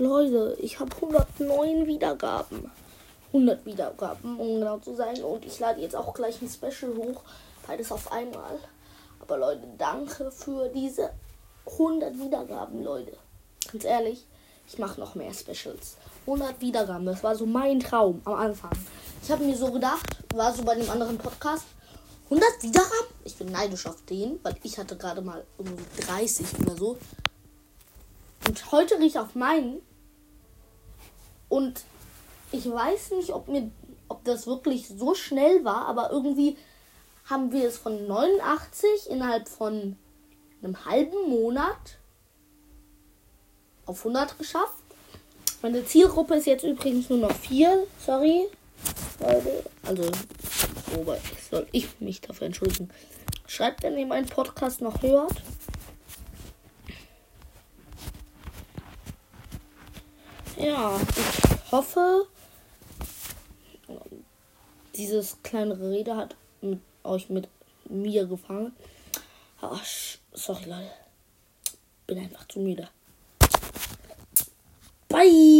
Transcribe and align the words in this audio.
Leute, 0.00 0.56
ich 0.58 0.80
habe 0.80 0.94
109 0.96 1.86
Wiedergaben. 1.86 2.70
100 3.28 3.66
Wiedergaben, 3.66 4.40
um 4.40 4.58
genau 4.58 4.78
zu 4.78 4.94
sein. 4.94 5.22
Und 5.22 5.44
ich 5.44 5.58
lade 5.60 5.80
jetzt 5.80 5.94
auch 5.94 6.14
gleich 6.14 6.40
ein 6.40 6.48
Special 6.48 6.96
hoch. 6.96 7.22
Beides 7.66 7.92
auf 7.92 8.10
einmal. 8.10 8.58
Aber 9.20 9.36
Leute, 9.36 9.68
danke 9.76 10.30
für 10.30 10.68
diese 10.70 11.10
100 11.66 12.18
Wiedergaben, 12.18 12.82
Leute. 12.82 13.12
Ganz 13.70 13.84
ehrlich, 13.84 14.26
ich 14.66 14.78
mache 14.78 14.98
noch 14.98 15.14
mehr 15.14 15.34
Specials. 15.34 15.96
100 16.26 16.60
Wiedergaben, 16.62 17.04
das 17.04 17.22
war 17.22 17.36
so 17.36 17.44
mein 17.44 17.78
Traum 17.78 18.22
am 18.24 18.34
Anfang. 18.34 18.72
Ich 19.22 19.30
habe 19.30 19.44
mir 19.44 19.56
so 19.56 19.70
gedacht, 19.70 20.16
war 20.34 20.54
so 20.54 20.64
bei 20.64 20.76
dem 20.76 20.88
anderen 20.88 21.18
Podcast, 21.18 21.66
100 22.24 22.62
Wiedergaben? 22.62 23.06
Ich 23.24 23.36
bin 23.36 23.52
neidisch 23.52 23.86
auf 23.86 24.02
den, 24.06 24.40
weil 24.42 24.56
ich 24.62 24.78
hatte 24.78 24.96
gerade 24.96 25.20
mal 25.20 25.44
irgendwie 25.58 25.84
30 26.00 26.46
oder 26.60 26.76
so. 26.76 26.98
Und 28.48 28.72
heute 28.72 28.94
rieche 28.94 29.06
ich 29.06 29.18
auf 29.18 29.34
meinen. 29.34 29.82
Und 31.50 31.82
ich 32.52 32.70
weiß 32.70 33.10
nicht, 33.10 33.34
ob 33.34 33.48
mir, 33.48 33.70
ob 34.08 34.24
das 34.24 34.46
wirklich 34.46 34.88
so 34.88 35.14
schnell 35.14 35.62
war, 35.64 35.86
aber 35.86 36.10
irgendwie 36.10 36.56
haben 37.26 37.52
wir 37.52 37.68
es 37.68 37.76
von 37.76 38.06
89 38.06 39.10
innerhalb 39.10 39.48
von 39.48 39.96
einem 40.62 40.84
halben 40.84 41.28
Monat 41.28 41.98
auf 43.86 43.98
100 43.98 44.38
geschafft. 44.38 44.74
Meine 45.62 45.84
Zielgruppe 45.84 46.36
ist 46.36 46.46
jetzt 46.46 46.64
übrigens 46.64 47.10
nur 47.10 47.18
noch 47.18 47.32
4. 47.32 47.86
Sorry. 48.04 48.46
Also, 49.82 50.10
wobei 50.94 51.20
soll 51.50 51.66
ich 51.72 52.00
mich 52.00 52.20
dafür 52.20 52.46
entschuldigen. 52.46 52.90
Schreibt, 53.46 53.82
wenn 53.82 53.98
ihr 53.98 54.06
meinen 54.06 54.26
Podcast 54.26 54.80
noch 54.80 55.02
hört. 55.02 55.42
Ja, 60.62 61.00
ich 61.16 61.72
hoffe, 61.72 62.26
dieses 64.94 65.42
kleine 65.42 65.80
Rede 65.80 66.14
hat 66.14 66.36
mit 66.60 66.80
euch 67.02 67.30
mit 67.30 67.48
mir 67.88 68.26
gefangen. 68.26 68.72
Ach, 69.62 69.82
sorry, 70.34 70.64
Leute. 70.66 70.90
Bin 72.06 72.18
einfach 72.18 72.46
zu 72.48 72.60
müde. 72.60 72.90
Bye! 75.08 75.59